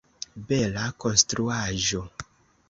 Bela 0.51 0.85
konstruaĵo! 1.05 2.03